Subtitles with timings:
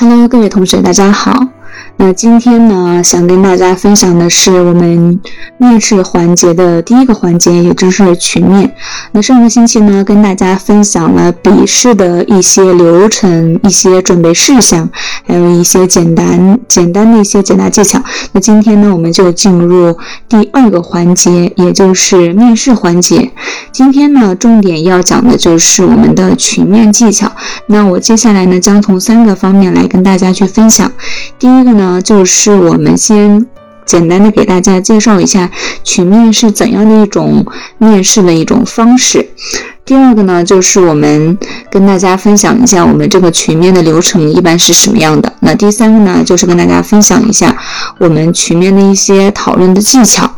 [0.00, 1.57] Hello，各位同学，大家好。
[2.00, 5.20] 那今天呢，想跟大家分享的是我们
[5.58, 8.72] 面试环节的第一个环节，也就是群面。
[9.10, 14.88] 那上个星期呢，跟大家分享了笔试的一些流程、一些准备事项，
[15.26, 18.00] 还有一些简单简单的一些解答技巧。
[18.30, 23.32] 那今天呢，我们就进入第二个环节，也就是面试环节。
[23.72, 27.32] 今天呢，重点要讲的就是我们的群面技巧。
[27.66, 30.92] 那我接下来呢，将从三个方面来跟大家去分享。
[31.40, 31.87] 第一个呢。
[32.02, 33.46] 就是我们先
[33.84, 35.50] 简单的给大家介绍一下
[35.82, 37.46] 群面是怎样的一种
[37.78, 39.30] 面试的一种方式。
[39.86, 41.38] 第二个呢，就是我们
[41.70, 45.32] 跟大家分享一下我们这个群面的流程一般是什么样的。
[45.40, 47.56] 那第三个呢，就是跟大家分享一下
[47.98, 50.30] 我们群面的一些讨论的技巧。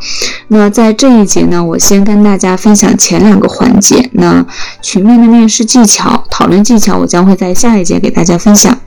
[0.47, 4.09] 那在这一节呢，我先跟大家分享前两个环节。
[4.13, 4.45] 那
[4.81, 8.79] 群面的面试技巧、讨论技巧，我将会在下一节给大家分享。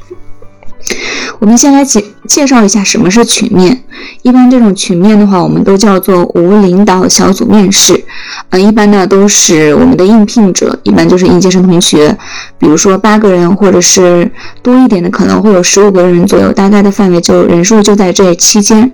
[1.40, 3.82] 我们先来介介绍一下什么是群面。
[4.22, 8.02] 一般这种群面的话，我们都叫做无领导小组面试。
[8.50, 12.16] 呃，一般呢都是我们的应聘者，一般就是应届生同学，
[12.58, 14.30] 比如说八个人，或者是
[14.62, 18.90] 多一点的，可能会有十五个人左右，大概的范围就人数就在这期间。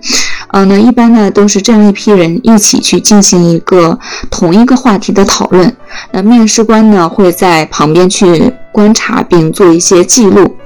[0.49, 3.97] 呃，那一般呢都是这样一批人一起去进行一个
[4.29, 5.73] 同一个话题的讨论。
[6.11, 10.57] 那面试官呢会在旁边去观察并做一些记录。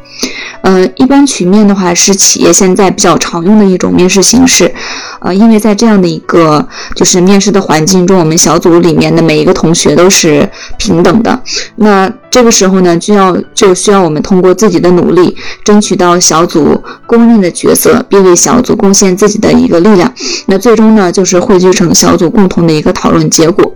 [0.62, 4.74] 呃，一般群面的话是企业现在比较常用的一种面试形式，
[5.20, 10.50] 呃，因为在这样的一个就是面试的环境中，我们小组里面的每一个同学都是
[10.80, 11.40] 平等的，
[11.76, 20.12] 那这个时候呢，就要就需要我们通过自己的努力，争取到小组公认的角色，并为小组贡献自己的一个力量，
[20.48, 23.72] 那最终呢，就是汇聚成小组共同的一个讨论结果。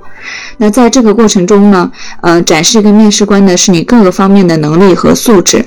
[0.58, 5.64] 那在这个过程中呢，呃，展示给面试官的是你各个方面的能力和素质。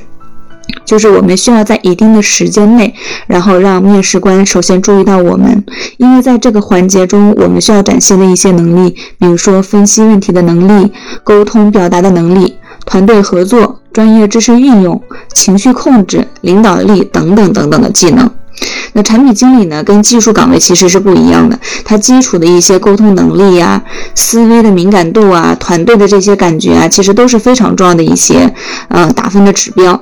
[0.84, 2.94] 就是我们需要在一定的时间内，
[3.26, 5.64] 然后让面试官首先注意到我们，
[5.96, 10.92] 因为在这个环节中，我们需要展现的一些能力，比如说分析问题的能力、
[11.24, 15.00] 沟通表达的能力、团队合作、专业知识运用、
[15.34, 18.30] 情绪控制、领导力等等等等的技能。
[18.94, 21.58] 那产品经理呢，跟技术岗位其实是不一样的。
[21.84, 23.82] 他基础的一些沟通能力呀、
[24.14, 28.52] 思维的敏感度啊、团队的这些感觉啊，其实都是非常重要的一些
[28.88, 29.98] 呃打分的指标。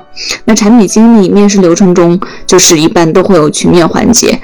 [0.47, 4.41] 那产品经理面试流程中，就是一般都会有群面环节。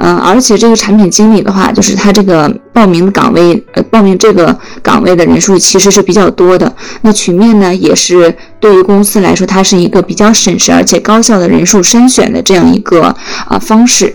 [0.00, 6.72] 嗯，而且这个产品经理的话，就是他这个报名的岗位，呃，报名这个岗位的人数其实是比较多的。
[7.02, 13.14] 那群面呢，也是对于公司来说，它是一个比较省时而且高效的人数筛选的这样一个
[13.48, 14.14] 啊方式。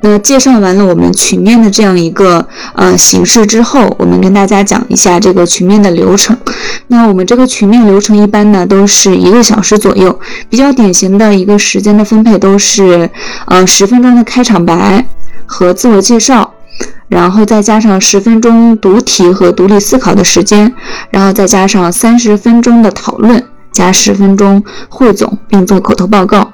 [0.00, 6.36] 那介绍完了我们群面的这样一个呃形式之后，我们跟大家讲一下这个群面的流程。
[6.88, 10.18] 那我们这个群面流程一般呢都是一个小时左右，
[10.50, 13.08] 比较典型的一个时间的分配都是
[13.46, 15.06] 呃十分钟的开场白
[15.46, 16.52] 和自我介绍，
[17.08, 20.74] 然后再加上十分钟读题和独立思考的时间，
[21.10, 26.51] 然后再加上三十分钟的讨论加十分钟汇总并做口头报告。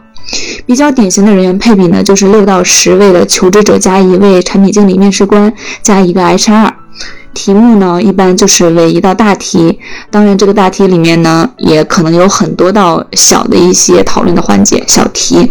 [0.68, 5.50] 比较典型的人员配比呢，就是六到十位的求职者加一位产品经理面试官
[5.82, 6.70] 加一个 HR。
[7.32, 9.78] 题目呢，一般就是为一道大题，
[10.10, 15.50] 当然这个大题里面呢，也可能有很多道小的一些讨论的环节小题。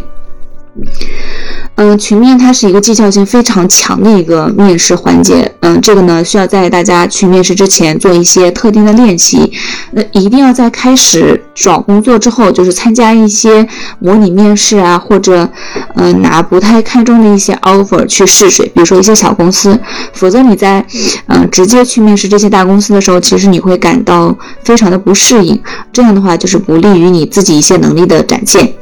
[1.76, 5.52] 嗯，群面它是一个技巧性非常强的一个面试环节。
[5.60, 9.52] 嗯，这个呢需要在大家去面试之前做一些特定的练习。
[9.92, 13.68] 那一定要在开始找工作之后，就是参加一些
[14.00, 15.48] 模拟面试啊，或者
[15.96, 19.80] 嗯拿不太看重的一些 offer 去试水，比如说一些小公司。
[20.14, 20.84] 否则你在
[21.28, 25.62] 嗯直接去面试这些大公司的时候，其实你会感到非常的不适应。
[25.94, 28.74] 这样的话就是不利于你自己一些能力的展现。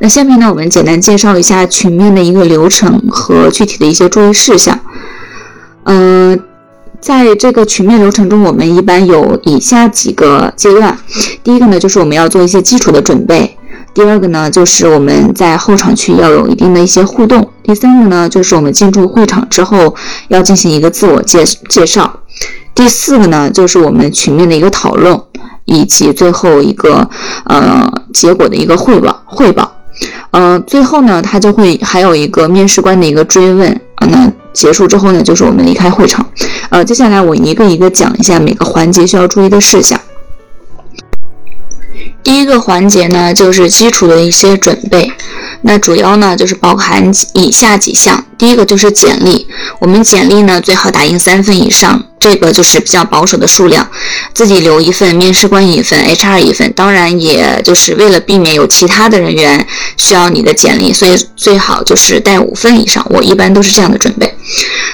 [0.00, 4.78] 那下面呢，我们简单介绍一下群面的一个流程和具体的一些注意事项。
[5.84, 6.38] 嗯，
[7.00, 10.98] 在这个群面流程中，我们一般有以下几个阶段。
[11.42, 13.56] 第一个呢，就是我们要做一些基础的准备；
[13.94, 19.94] 第二个呢，就是我们在候场区要有一定的一些互动；第三个呢，就是我们进入会场之后
[20.28, 22.04] 要进行一个自我介介绍；
[22.78, 25.20] 第四个呢，就是我们群面的一个讨论，
[25.64, 27.10] 以及最后一个
[27.46, 29.68] 呃结果的一个汇报汇报。
[30.30, 34.06] 呃，最后呢，他就会还有一个面试官的一个追问啊。
[34.06, 36.24] 那结束之后呢，就是我们离开会场。
[36.70, 40.00] 呃，接下来我一个一个讲一下每个环节需要注意的事项。
[42.22, 45.10] 第一个环节呢，就是基础的一些准备。
[45.62, 48.24] 那主要呢就是包含以下几项。
[48.38, 49.48] 第一个就是简历，
[49.80, 53.90] 我们简历呢最好打印三份以上，这个就是比较保守的数量，
[54.32, 56.72] 自己留一份，面试官一份，HR 一份。
[56.74, 59.66] 当然，也就是为了避免有其他的人员
[59.96, 63.04] 需要你的简历，所以最好就是带五份以上。
[63.10, 64.32] 我一般都是这样的准备。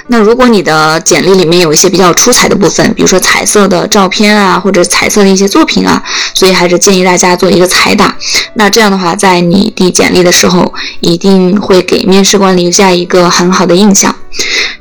[0.08, 6.02] 那如果你的简历里面有一些比较出彩的部分，比如说彩色的照片啊，或者彩色的一些作品啊，
[6.34, 8.16] 所以还是建议大家做一个彩打。
[8.54, 14.14] 那这样的话，在你递简历的时候，一定会给面试官留下一个很好的印象。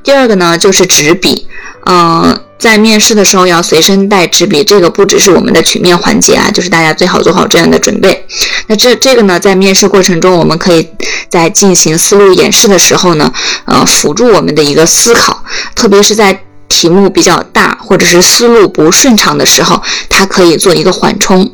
[0.04, 1.48] 第二个呢，就是纸笔，
[1.86, 2.40] 嗯。
[2.64, 8.26] 在面试的时候要随身带纸笔，这个不只是我们的曲面环节啊，就是大家最好做好这样的准备。
[8.68, 10.88] 那这这个呢，在面试过程中，我们可以
[11.28, 13.34] 在进行思路演示的时候呢，
[13.66, 15.44] 呃，辅助我们的一个思考，
[15.76, 21.52] 特别是在题目比较大或者是思路不顺畅的时候，它可以做一个缓冲。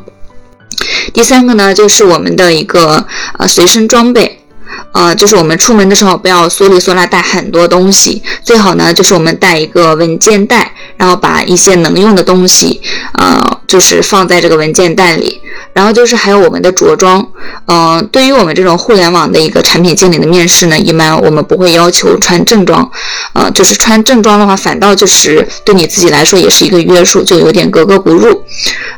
[1.11, 3.07] 第三个呢，就是我们的一个
[3.39, 4.38] 呃随身装备。
[4.91, 12.81] 呃，就是我们出门的时候不要缩里缩拉带很多东西，最好呢就是我们带一个文件袋，然后把一些能用的东西，
[13.13, 15.41] 呃，就是放在这个文件袋里。
[15.71, 17.25] 然后就是还有我们的着装，
[17.67, 22.89] 嗯，对于我们这种互联网的一个产品经理的面试呢，一般我们不会要求穿正装，
[23.33, 28.43] 呃，就是穿正装的话，反倒就是对你自己来说也是一个约束，就有点格格不入。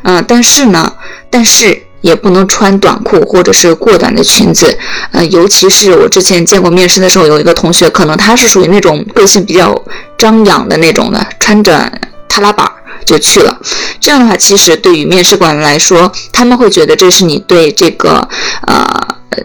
[0.02, 0.94] 嗯，但是呢，
[1.30, 1.81] 但是。
[2.02, 4.76] 也不能穿短裤或者是过短的裙子，
[5.12, 9.74] 呃，尤其是我之前见过面试的时候，有一个同学，可能他是属于那种个性比较
[10.18, 11.90] 张扬的那种的，穿着
[12.28, 12.70] 踏拉板
[13.06, 13.56] 就去了。
[14.00, 18.28] 这样的话，其实对于面试官来说，他们会觉得这是你对这个
[18.66, 18.84] 呃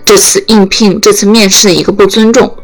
[0.03, 2.57] 这次应聘、这次面试的一个不尊重。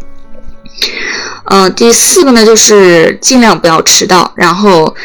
[1.45, 4.95] 嗯，第四个呢，就是尽量不要迟到，然后。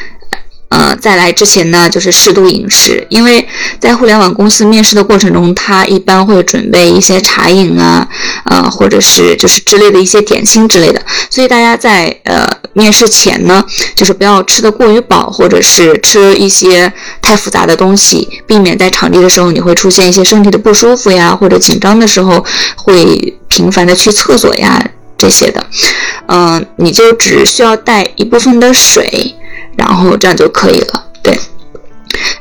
[0.69, 3.49] 呃，在来之前呢，就是适度饮食，因为
[3.81, 8.07] 在互联网公司面试的过程中，他一般会准备一些茶饮啊，
[8.45, 11.01] 呃，或者是就是之类的一些点心之类的，
[11.31, 16.93] 所以大家在呃面试前呢，就是不要吃的过于饱，或者是吃一些
[17.23, 22.45] 太复杂的东西，避免在场地的时候你会出现一些身体的不舒服呀，或者紧张的时候
[22.77, 24.87] 会频繁的去厕所呀
[25.17, 25.65] 这些的，
[26.27, 29.35] 嗯，你就只需要带一部分的水。
[29.79, 31.39] 然后这样就可以了，对。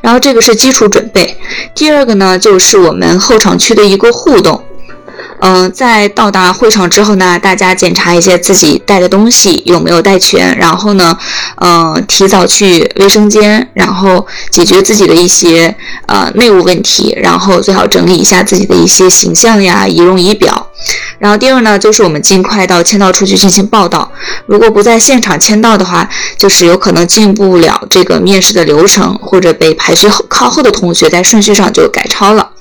[0.02, 1.38] 然后这个是基础准备。
[1.76, 4.62] 第二个呢，就是我们候场区的一个互动。
[5.40, 11.16] 嗯，在到达会场之后呢，大家检查一些自己带的东西有没有带全，然后呢，
[11.58, 15.76] 嗯，提早去卫生间，然后解决自己的一些
[16.08, 20.67] 呃内务问题，然后最好整理一下自己的一些形象呀、仪容仪表。
[21.20, 24.12] 然后第二呢，就是我们尽快到签到处去进行报到。
[24.46, 32.52] 如果不在现场签到的话，就是有可能进不了这个面试的流程，或者被排序靠后的同学在顺序上就改超了。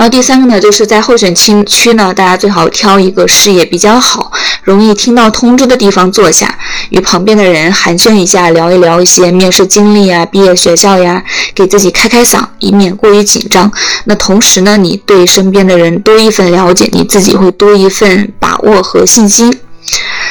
[0.00, 4.32] 然后第三个呢，就是在候选区区呢，大家最好挑一个视野比较好、
[4.62, 6.58] 容易听到通知的地方坐下，
[6.88, 11.22] 与旁边的人寒暄一下，聊一聊一些面试经历啊、毕业学校呀，
[11.54, 13.70] 给自己开开嗓，以免过于紧张。
[14.06, 19.54] 那同时呢，你对身边的人多一份了解，你自己会多一份把握和信心。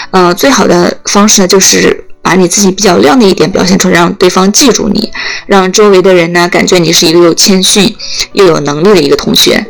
[0.09, 2.08] 呃，最好的方式呢，就是。
[2.29, 5.11] 把你自己比较亮的一点表现出来，让对方记住你，
[5.47, 7.95] 让周围的人呢感觉你是一个又谦逊
[8.33, 9.65] 又有能力的一个同学。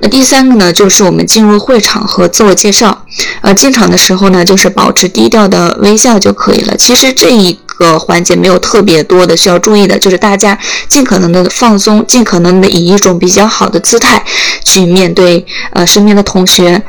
[0.00, 3.06] 那第三个呢，就是我们进入会场和自我介绍。
[3.42, 6.76] 呃，进场的时候呢，就是保持低调的微笑就可以了。
[6.76, 14.24] 其实这一个环节没有特别多的需要注意的，就是大家尽可能的放松，尽可能的以一种比较好的姿态
[14.64, 16.82] 去面对呃身边的同学。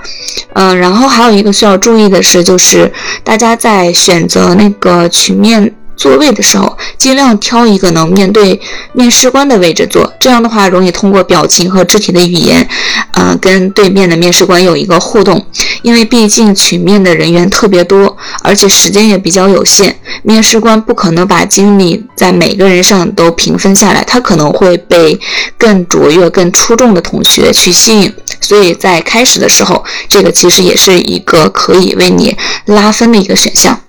[0.53, 2.91] 嗯，然后还有一个需要注意的是，就是
[3.23, 5.73] 大家在选择那个曲面。
[5.97, 8.61] 座位的时候，尽量挑一个能面对
[8.93, 12.69] 面试官的位置坐，这样的话容易通过表情和肢体的语言，
[13.13, 15.43] 呃，跟对面的面试官有一个互动。
[15.81, 25.17] 因为毕竟曲面的人员特别多，而且时间也比较有限，面试官不可能把精力在每个人上都平分下来，他可能会被
[25.57, 28.13] 更卓越、更出众的同学去吸引。
[28.41, 33.79] 所以在开始的时候，这个其实也是一个可以为你拉分的一个选项。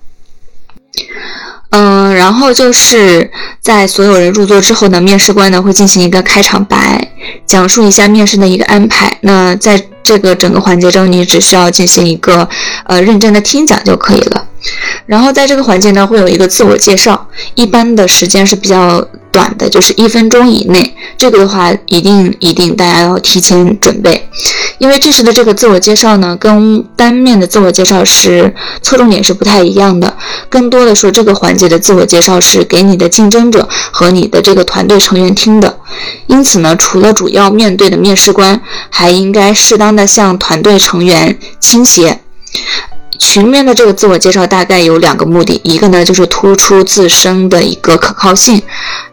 [1.71, 3.29] 嗯，然后就是
[3.61, 7.11] 在所有人入座之后呢，面试官呢会进行一个开场白，
[7.47, 9.19] 讲述一下面试的一个安排。
[9.23, 12.49] 那在这个整个环节中，你只需要进行一个
[12.85, 14.45] 呃认真的听讲就可以了。
[15.09, 19.05] 然后在这个环节呢，会有一个自我介绍，一般的时间是比较。
[19.31, 24.27] 短的就是一分钟以内，这个的话一定一定大家要提前准备，
[24.79, 30.17] 因为这时的这个自我介绍呢，跟单面的自我介绍是侧重点是不太一样的，
[30.49, 35.79] 更多的说这个环节的自我介绍是给你的竞争者和你的这个团队成员听的，
[36.27, 42.23] 因此呢，除了主要面对的面试官，还应该适当的向团队成员倾斜。
[43.19, 48.63] 群面的这个自我介绍大概有两个目的，一个呢就是突出自身的一个可靠性，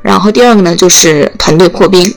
[0.01, 2.15] 然后第二个呢就是团队破冰。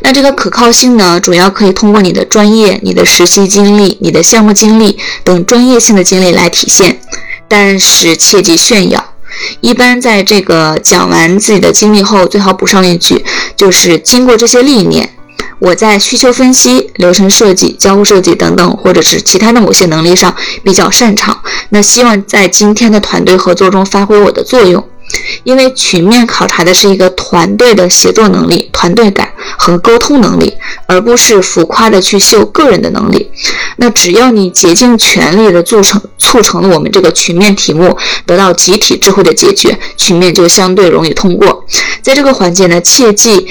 [0.00, 7.00] 那这个可靠性呢，主要可以通过你的专业、你的实习经历、你的项目经历等专业性的经历来体现，
[7.48, 9.12] 但是切忌炫耀。
[9.60, 13.24] 一般在这个讲完自己的经历后，最好补上一句，
[13.56, 15.10] 就是经过这些历练。
[15.58, 24.86] 我在需求分析、流程设计、交互设计等等，或者是其他的某些能力上比较擅长，那希望在今天的团队合作中发挥我的作用。
[25.44, 30.52] 因为群面考察的是一个团队的协作能力、团队感和沟通能力，
[30.86, 33.30] 而不是浮夸的去秀个人的能力。
[33.76, 41.64] 那只要你竭尽全力的促成、促成了我们这个群面题目得到集体智慧的解决，群面就相对容易通过。
[42.00, 43.46] 在这个环节呢，切记。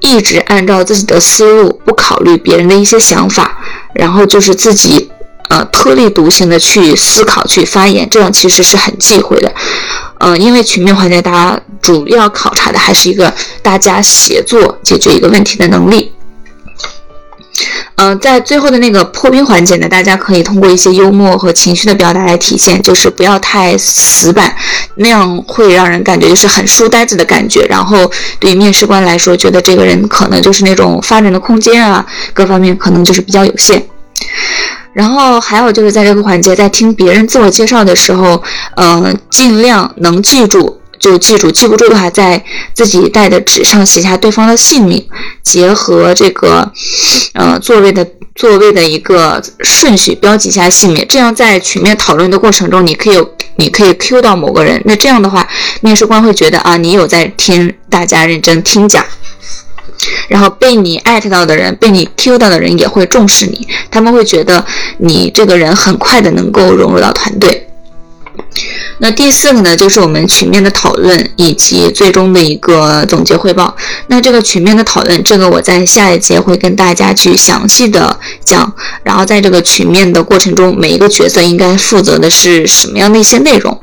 [0.00, 3.58] 一直按照自己的思路，不考虑别人的一些想法，
[3.94, 5.10] 然后就是自己
[5.48, 9.52] 呃特立独行的去思考、去发言，这样其实是很忌讳的。
[10.18, 16.12] 嗯，因为群面环节，大家主要考察的还是一个大家协作解决一个问题的能力。
[17.96, 24.54] 嗯，在最后的那个破冰环节呢，大家可以通过一些幽默和情绪的表达来体现，就是不要太死板，
[24.96, 27.64] 那样会让人感觉就是很书呆子的感觉。
[27.70, 33.82] 然后对于面试官来说，觉得这个人可能就是那种发展的空间啊，各方面可能就是比较有限。
[34.92, 38.42] 然后还有就是在这个环节，在听别人自我介绍的时候，
[38.76, 40.80] 嗯，尽量能记住。
[40.98, 42.42] 就记住，记不住的话，在
[42.74, 45.06] 自己带的纸上写下对方的姓名，
[45.42, 46.72] 结合这个，
[47.34, 51.04] 呃，座位的座位的一个顺序，标记一下姓名。
[51.08, 54.80] 这样在群面讨论的过程中，你可以有，你可以 Q 到某个人。
[54.84, 55.46] 那这样的话，
[55.80, 59.04] 面试官会觉得啊，你有在听大家认真听讲，
[60.28, 64.64] 然后被你艾特到的人，被你 Q 到的人也会重视你，他们会觉得
[64.98, 67.68] 你这个人很快的能够融入到团队。
[68.98, 73.76] 那第四个呢，就是我们群面的讨论以及最终的一个总结汇报。
[74.06, 78.72] 那这个群面的讨论，这个我在下一节会跟大家去详细的讲。
[79.02, 83.80] 然后在这个群面的过程中，每一个角色应该负责的是什么样的一些内容？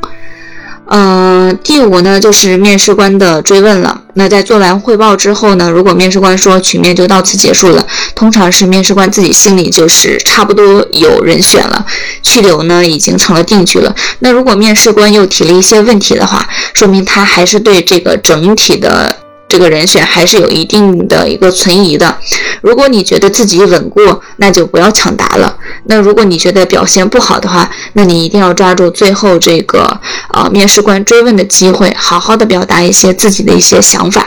[0.96, 4.00] 嗯，第五呢，就是面试官的追问了。
[4.14, 7.84] 那在做完汇报之后呢，如果面试官说群面就到此结束了，
[8.14, 11.84] 通常是面试官自己心里就是差不多有人选了，
[12.22, 13.96] 去留呢已经成了定局了。
[14.20, 19.16] 那如果面试官又提了一些问题的话，说明他还是对这个整体的。
[19.54, 22.18] 这个人选还是有一定的一个存疑的。
[22.62, 24.02] 如果你觉得自己稳固，
[24.38, 25.56] 那就不要抢答了。
[25.86, 30.00] 那如果你觉得表现不好的话，那你一定要抓住最后这个
[30.34, 34.26] 呃面试官追问的机会，好好的表达一些自己的一些想法。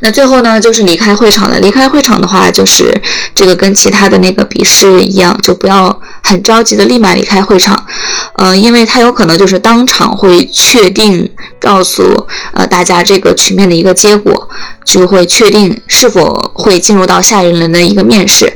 [0.00, 1.58] 那最后呢，就是离开会场了。
[1.58, 3.00] 离开会场的话，就是
[3.34, 7.86] 这个跟其他的那个笔试一样，就不要很着急的立马离开会场，
[8.34, 11.30] 呃，因为他有可能就是当场会确定
[11.60, 14.48] 告诉呃大家这个群面的一个结果，
[14.84, 18.52] 就会确定是否会进入到下一轮的一个面试。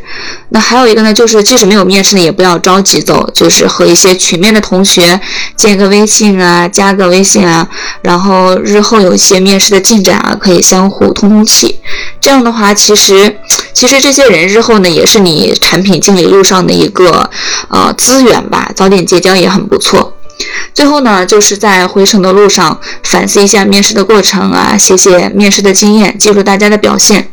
[0.49, 5.21] 那还有一个呢，就是即使没有面试呢，也不要着急走，就是和一些群面的同学
[5.55, 7.69] 建个微信啊，加个微信啊，
[8.03, 11.79] 然后日后有一些面试的进展啊，可以相互通通气。
[12.21, 13.39] 这样的话，其实
[13.73, 17.31] 其实这些人日后呢，也是你产品经理路上的一个
[17.69, 20.17] 呃资源吧，早点结交也很不错。
[20.73, 27.31] 最后呢，就是在回程的路上反思一下面试的过程啊，写写面试的经验，记住大家的表现。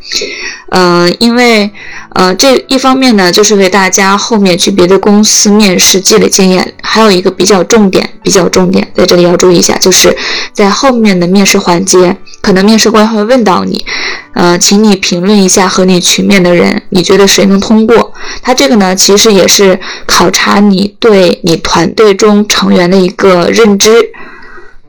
[0.70, 1.72] 呃，因为
[2.14, 6.74] 呃这一方面呢，就是为大家后面去别的公司面试积累经验。
[6.84, 10.18] 还有一个比较重点，比较重点，在这里要注意一下，就是
[10.52, 12.18] 在后面的面试环节，
[12.48, 13.86] 可能面试官会问到你。
[14.34, 18.14] 呃，请你评论一下和你群面的人，你觉得谁能通过？
[18.42, 23.92] 他这个呢，其实也是考察你对你团队中成员的一个认知。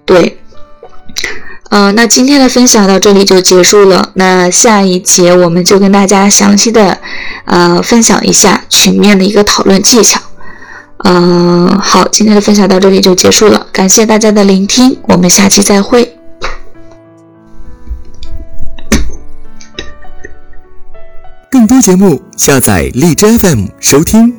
[0.04, 0.38] 对，
[1.70, 4.12] 呃，那今天的分享到这里就结束了。
[4.14, 6.96] 那下一节我们就跟大家详细的
[7.44, 10.20] 呃分享一下群面的一个讨论技巧。
[11.04, 16.17] 嗯，好，今天的分享到这里就结束了，感谢大家的聆听，我们下期再会。
[21.80, 24.37] 节目，下载荔枝 FM 收听。